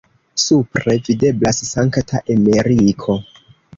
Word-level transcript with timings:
Supre 0.43 0.95
videblas 1.09 1.61
Sankta 1.73 2.23
Emeriko. 2.37 3.19